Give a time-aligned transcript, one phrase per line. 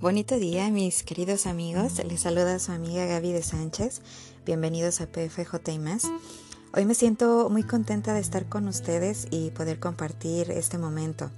[0.00, 2.00] Bonito día, mis queridos amigos.
[2.04, 4.00] Les saluda su amiga Gaby de Sánchez.
[4.46, 5.58] Bienvenidos a PFJ.
[6.72, 11.32] Hoy me siento muy contenta de estar con ustedes y poder compartir este momento.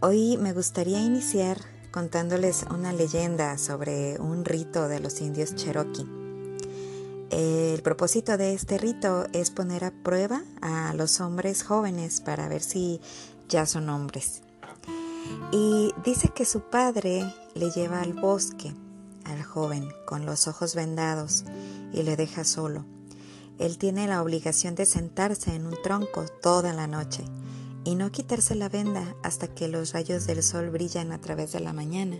[0.00, 1.56] Hoy me gustaría iniciar
[1.90, 6.06] contándoles una leyenda sobre un rito de los indios Cherokee.
[7.30, 12.60] El propósito de este rito es poner a prueba a los hombres jóvenes para ver
[12.60, 13.00] si
[13.48, 14.42] ya son hombres.
[15.52, 18.74] Y dice que su padre le lleva al bosque
[19.24, 21.44] al joven con los ojos vendados
[21.92, 22.84] y le deja solo.
[23.58, 27.24] Él tiene la obligación de sentarse en un tronco toda la noche
[27.84, 31.60] y no quitarse la venda hasta que los rayos del sol brillan a través de
[31.60, 32.18] la mañana.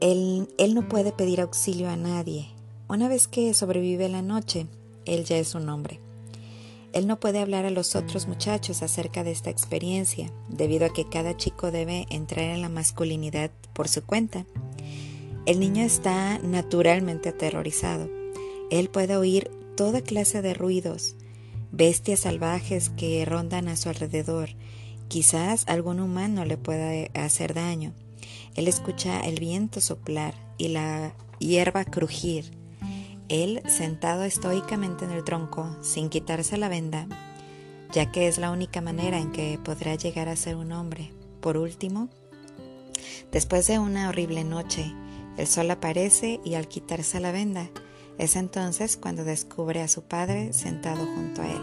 [0.00, 2.48] Él, él no puede pedir auxilio a nadie.
[2.88, 4.66] Una vez que sobrevive la noche,
[5.04, 6.00] él ya es un hombre.
[6.92, 11.08] Él no puede hablar a los otros muchachos acerca de esta experiencia, debido a que
[11.08, 14.44] cada chico debe entrar en la masculinidad por su cuenta.
[15.46, 18.10] El niño está naturalmente aterrorizado.
[18.70, 21.16] Él puede oír toda clase de ruidos,
[21.72, 24.50] bestias salvajes que rondan a su alrededor.
[25.08, 27.94] Quizás algún humano le pueda hacer daño.
[28.54, 32.61] Él escucha el viento soplar y la hierba crujir
[33.28, 37.06] él sentado estoicamente en el tronco, sin quitarse la venda,
[37.92, 41.12] ya que es la única manera en que podrá llegar a ser un hombre.
[41.40, 42.08] Por último,
[43.30, 44.92] después de una horrible noche,
[45.36, 47.70] el sol aparece y al quitarse la venda,
[48.18, 51.62] es entonces cuando descubre a su padre sentado junto a él.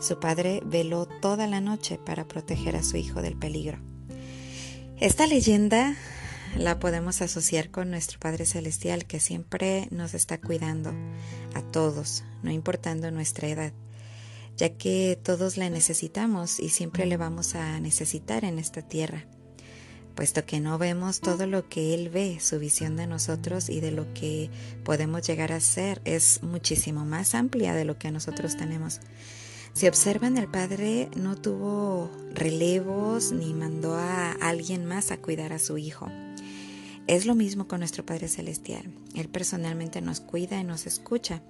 [0.00, 3.78] Su padre veló toda la noche para proteger a su hijo del peligro.
[5.00, 5.96] Esta leyenda
[6.56, 10.92] la podemos asociar con nuestro Padre Celestial que siempre nos está cuidando
[11.54, 13.72] a todos, no importando nuestra edad,
[14.56, 19.26] ya que todos la necesitamos y siempre le vamos a necesitar en esta tierra,
[20.14, 23.90] puesto que no vemos todo lo que Él ve, su visión de nosotros y de
[23.90, 24.50] lo que
[24.84, 29.00] podemos llegar a ser es muchísimo más amplia de lo que nosotros tenemos.
[29.74, 35.58] Si observan, el Padre no tuvo relevos ni mandó a alguien más a cuidar a
[35.58, 36.08] su Hijo.
[37.06, 38.90] Es lo mismo con nuestro Padre Celestial.
[39.14, 41.42] Él personalmente nos cuida y nos escucha.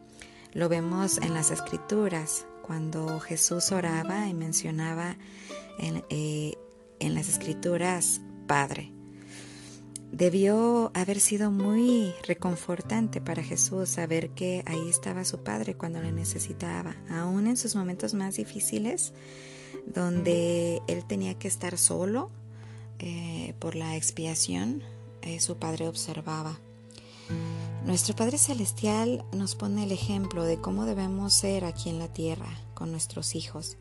[0.53, 5.17] Lo vemos en las escrituras, cuando Jesús oraba y mencionaba
[5.79, 6.55] en, eh,
[6.99, 8.91] en las escrituras Padre.
[10.11, 16.13] Debió haber sido muy reconfortante para Jesús saber que ahí estaba su Padre cuando le
[16.13, 19.13] necesitaba, aún en sus momentos más difíciles,
[19.87, 22.31] donde él tenía que estar solo
[23.01, 24.83] eh, por la expiación,
[25.25, 26.59] eh, su Padre observaba.
[27.85, 32.49] Nuestro Padre Celestial nos pone el ejemplo de cómo debemos ser aquí en la tierra
[32.75, 33.77] con nuestros hijos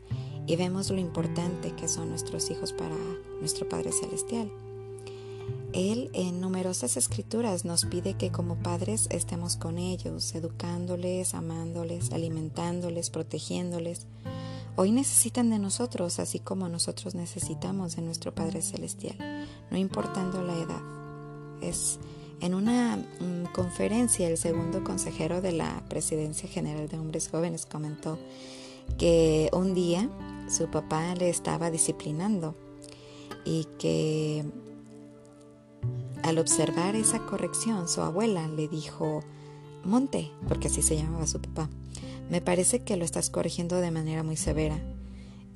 [0.46, 2.96] y vemos lo importante que son nuestros hijos para
[3.40, 4.52] nuestro Padre Celestial.
[5.72, 13.10] Él en numerosas escrituras nos pide que como padres estemos con ellos, educándoles, amándoles, alimentándoles,
[13.10, 14.06] protegiéndoles.
[14.76, 19.16] Hoy necesitan de nosotros, así como nosotros necesitamos de nuestro Padre Celestial,
[19.70, 21.03] no importando la edad.
[21.60, 21.98] Es
[22.40, 28.18] en una mm, conferencia el segundo consejero de la Presidencia General de Hombres Jóvenes comentó
[28.98, 30.10] que un día
[30.48, 32.54] su papá le estaba disciplinando
[33.44, 34.44] y que
[36.22, 39.22] al observar esa corrección su abuela le dijo,
[39.84, 41.68] Monte, porque así se llamaba su papá,
[42.30, 44.80] me parece que lo estás corrigiendo de manera muy severa.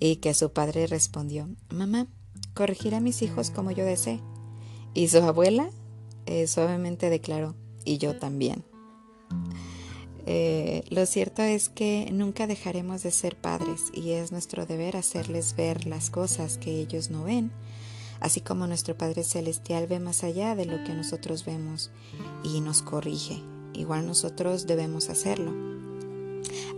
[0.01, 2.07] Y que su padre respondió, Mamá,
[2.55, 4.21] corregir a mis hijos como yo desee.
[4.95, 5.71] Y su abuela
[6.29, 7.55] eh, suavemente declaró,
[7.87, 8.63] y yo también.
[10.27, 15.57] Eh, lo cierto es que nunca dejaremos de ser padres y es nuestro deber hacerles
[15.57, 17.51] ver las cosas que ellos no ven,
[18.21, 21.91] así como nuestro Padre Celestial ve más allá de lo que nosotros vemos
[22.45, 23.41] y nos corrige.
[23.73, 25.55] Igual nosotros debemos hacerlo.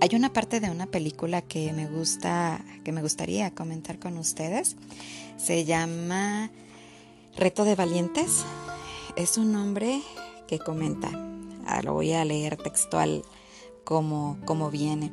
[0.01, 4.77] Hay una parte de una película que me gusta, que me gustaría comentar con ustedes.
[5.37, 6.53] Se llama
[7.37, 8.45] Reto de Valientes
[9.17, 10.03] es un hombre
[10.47, 11.11] que comenta,
[11.67, 13.23] ah, lo voy a leer textual
[13.85, 15.13] como, como viene.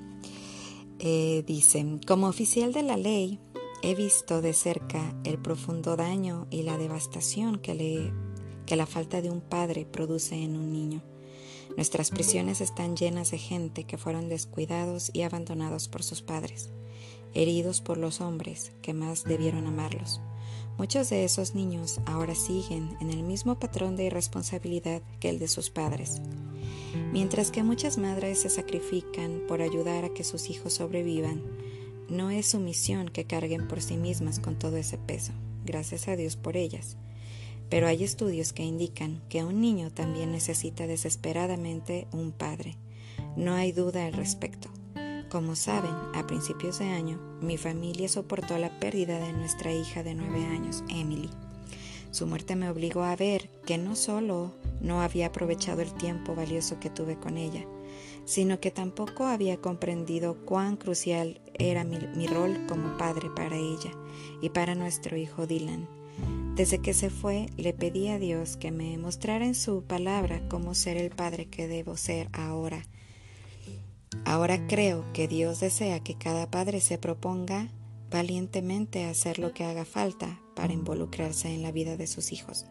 [1.00, 3.40] Eh, dice, como oficial de la ley,
[3.84, 8.14] he visto de cerca el profundo daño y la devastación que, le,
[8.66, 11.04] que la falta de un padre produce en un niño.
[11.76, 16.72] Nuestras prisiones están llenas de gente que fueron descuidados y abandonados por sus padres,
[17.36, 20.20] heridos por los hombres que más debieron amarlos.
[20.78, 25.48] Muchos de esos niños ahora siguen en el mismo patrón de irresponsabilidad que el de
[25.48, 26.22] sus padres.
[27.12, 31.42] Mientras que muchas madres se sacrifican por ayudar a que sus hijos sobrevivan,
[32.10, 35.34] no es su misión que carguen por sí mismas con todo ese peso.
[35.66, 36.96] Gracias a Dios por ellas.
[37.70, 42.78] pero hay estudios que indican que un niño también necesita desesperadamente un padre.
[43.36, 44.70] No hay duda al respecto.
[45.30, 50.16] Como saben, a principios de año, mi familia soportó la pérdida de nuestra hija de
[50.16, 51.30] nueve años, Emily.
[52.12, 56.80] Su muerte me obligó a ver que no solo no había aprovechado el tiempo valioso
[56.80, 57.66] que tuve con ella,
[58.24, 63.92] sino que tampoco había comprendido cuán crucial era mi, mi, rol como padre para ella
[64.42, 65.90] y para nuestro hijo Dylan.
[66.56, 70.74] Desde que se fue, le pedí a Dios que me mostrara en su palabra cómo
[70.74, 72.82] ser el padre que debo ser ahora.
[74.28, 77.70] Ahora creo que Dios desea que cada padre se proponga
[78.12, 82.66] valientemente hacer lo que haga falta para involucrarse en la vida de sus hijos.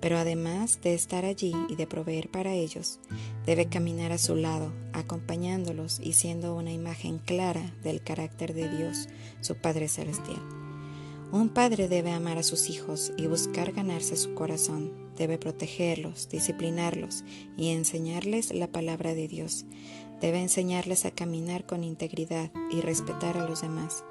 [0.00, 3.00] Pero además de estar allí y de proveer para ellos,
[3.44, 9.10] debe caminar a su lado, acompañándolos y siendo una imagen clara del carácter de Dios,
[9.42, 10.40] su Padre Celestial.
[11.30, 17.22] Un padre debe amar a sus hijos y buscar ganarse su corazón, debe protegerlos, disciplinarlos
[17.54, 19.66] y enseñarles la palabra de Dios.
[20.20, 24.04] Debe enseñarles a caminar con integridad y respetar a los demás.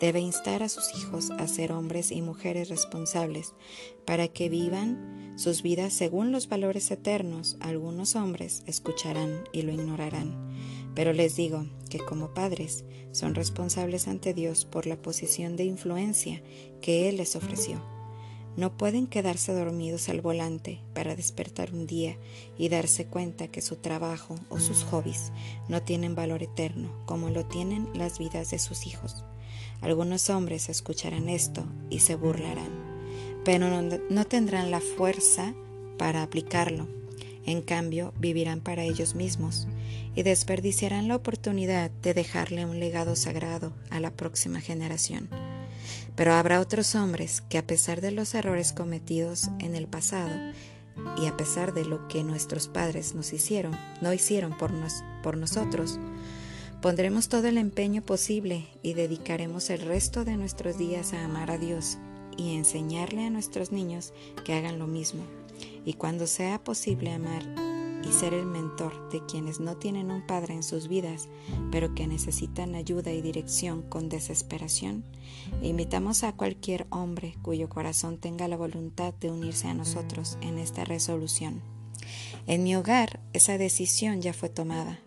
[0.00, 3.54] Debe instar a sus hijos a ser hombres y mujeres responsables
[4.04, 7.56] para que vivan sus vidas según los valores eternos.
[7.60, 10.36] Algunos hombres escucharán y lo ignorarán.
[10.94, 16.42] Pero les digo que como padres son responsables ante Dios por la posición de influencia
[16.80, 17.93] que Él les ofreció.
[18.56, 22.16] No pueden quedarse dormidos al volante para despertar un día
[22.56, 25.32] y darse cuenta que su trabajo o sus hobbies
[25.68, 29.24] no tienen valor eterno como lo tienen las vidas de sus hijos.
[29.80, 32.70] Algunos hombres escucharán esto y se burlarán,
[33.44, 35.52] pero no, no tendrán la fuerza
[35.98, 36.88] para aplicarlo.
[37.46, 39.66] En cambio, vivirán para ellos mismos
[40.14, 45.28] y desperdiciarán la oportunidad de dejarle un legado sagrado a la próxima generación.
[46.16, 50.30] Pero habrá otros hombres que a pesar de los errores cometidos en el pasado
[51.20, 55.36] y a pesar de lo que nuestros padres nos hicieron, no hicieron por, nos, por
[55.36, 55.98] nosotros,
[56.80, 61.58] pondremos todo el empeño posible y dedicaremos el resto de nuestros días a amar a
[61.58, 61.98] Dios
[62.36, 64.12] y enseñarle a nuestros niños
[64.44, 65.24] que hagan lo mismo.
[65.84, 67.63] Y cuando sea posible amar
[68.06, 71.28] y ser el mentor de quienes no tienen un padre en sus vidas,
[71.70, 75.04] pero que necesitan ayuda y dirección con desesperación,
[75.62, 80.84] invitamos a cualquier hombre cuyo corazón tenga la voluntad de unirse a nosotros en esta
[80.84, 81.62] resolución.
[82.46, 85.00] En mi hogar esa decisión ya fue tomada.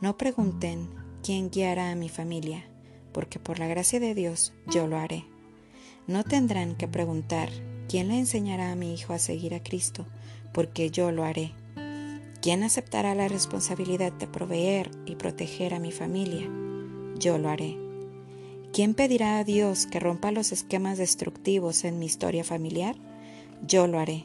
[0.00, 0.88] No pregunten
[1.22, 2.64] quién guiará a mi familia,
[3.12, 5.24] porque por la gracia de Dios yo lo haré.
[6.06, 7.50] No tendrán que preguntar
[7.88, 10.06] quién le enseñará a mi hijo a seguir a Cristo,
[10.52, 11.52] porque yo lo haré.
[12.42, 16.48] ¿Quién aceptará la responsabilidad de proveer y proteger a mi familia?
[17.18, 17.76] Yo lo haré.
[18.72, 22.96] ¿Quién pedirá a Dios que rompa los esquemas destructivos en mi historia familiar?
[23.66, 24.24] Yo lo haré.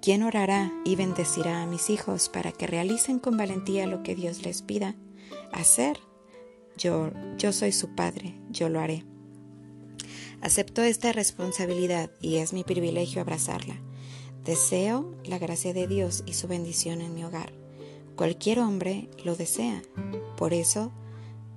[0.00, 4.42] ¿Quién orará y bendecirá a mis hijos para que realicen con valentía lo que Dios
[4.44, 4.94] les pida
[5.52, 5.98] hacer?
[6.78, 9.04] Yo, yo soy su padre, yo lo haré.
[10.42, 13.80] Acepto esta responsabilidad y es mi privilegio abrazarla.
[14.46, 17.52] Deseo la gracia de Dios y su bendición en mi hogar.
[18.14, 19.82] Cualquier hombre lo desea.
[20.36, 20.92] Por eso,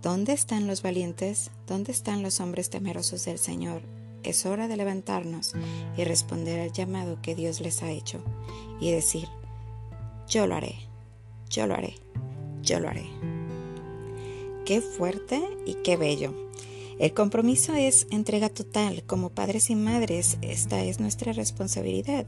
[0.02, 1.52] ¿dónde están los valientes?
[1.68, 3.84] ¿Dónde están los hombres temerosos del Señor?
[4.24, 5.54] Es hora de levantarnos
[5.98, 8.24] y responder al llamado que Dios les ha hecho
[8.82, 9.28] y decir,
[10.28, 10.74] yo lo haré,
[11.48, 11.94] yo lo haré,
[12.64, 13.06] yo lo haré.
[14.66, 16.34] Qué fuerte y qué bello.
[16.98, 19.04] El compromiso es entrega total.
[19.04, 22.26] Como padres y madres, esta es nuestra responsabilidad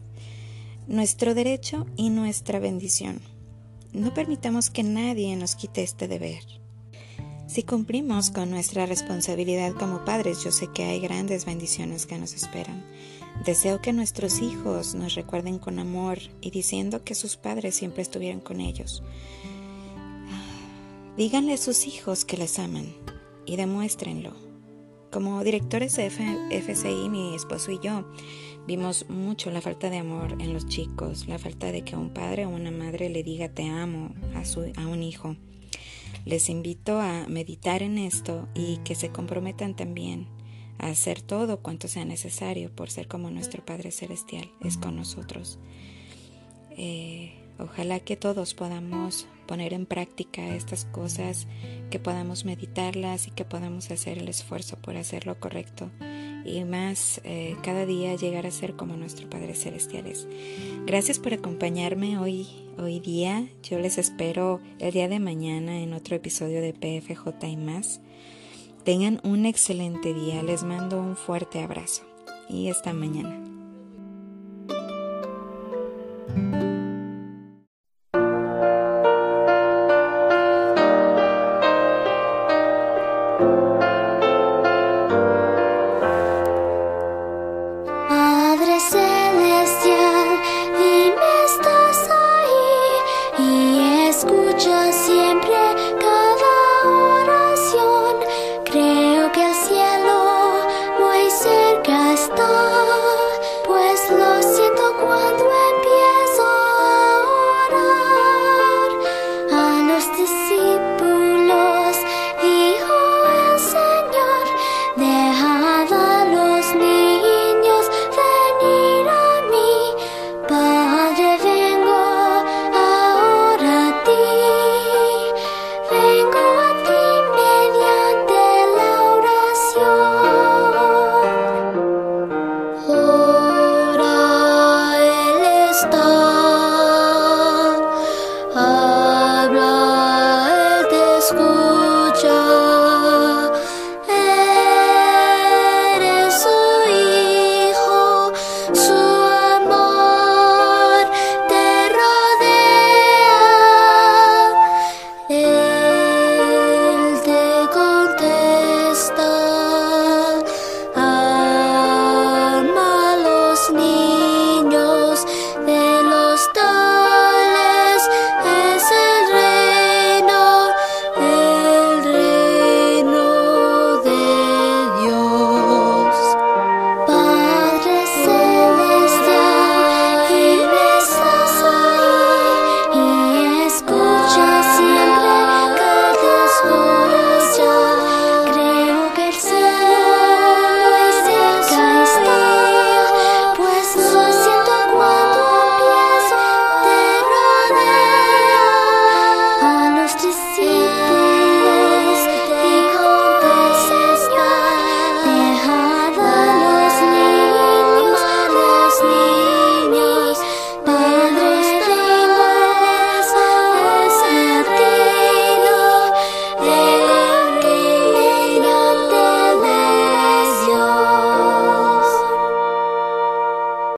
[0.92, 3.22] nuestro derecho y nuestra bendición.
[3.94, 6.44] No permitamos que nadie nos quite este deber.
[7.48, 12.34] Si cumplimos con nuestra responsabilidad como padres, yo sé que hay grandes bendiciones que nos
[12.34, 12.86] esperan.
[13.46, 18.42] Deseo que nuestros hijos nos recuerden con amor y diciendo que sus padres siempre estuvieron
[18.42, 19.02] con ellos.
[21.16, 22.94] Díganle a sus hijos que les aman
[23.46, 24.34] y demuéstrenlo.
[25.10, 28.06] Como directores de FCI, mi esposo y yo,
[28.68, 32.46] Vimos mucho la falta de amor en los chicos, la falta de que un padre
[32.46, 35.36] o una madre le diga te amo a, su, a un hijo.
[36.26, 40.28] Les invito a meditar en esto y que se comprometan también
[40.78, 45.58] a hacer todo cuanto sea necesario por ser como nuestro Padre Celestial es con nosotros.
[46.72, 51.46] Eh, ojalá que todos podamos poner en práctica estas cosas,
[51.90, 55.92] que podamos meditarlas y que podamos hacer el esfuerzo por hacer lo correcto
[56.46, 60.26] y más eh, cada día llegar a ser como nuestro Padre Celestiales.
[60.86, 63.46] Gracias por acompañarme hoy, hoy día.
[63.62, 68.00] Yo les espero el día de mañana en otro episodio de PFJ y más.
[68.86, 70.42] Tengan un excelente día.
[70.44, 72.04] Les mando un fuerte abrazo
[72.48, 73.51] y hasta mañana.